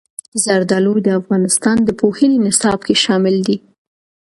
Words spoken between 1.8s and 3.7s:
د پوهنې نصاب کې شامل دي.